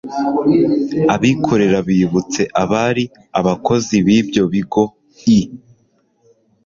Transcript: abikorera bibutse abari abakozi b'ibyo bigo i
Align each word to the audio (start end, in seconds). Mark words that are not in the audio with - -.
abikorera 1.13 1.77
bibutse 1.87 2.41
abari 2.63 3.05
abakozi 3.39 3.95
b'ibyo 4.05 4.43
bigo 4.53 4.83
i 5.37 5.39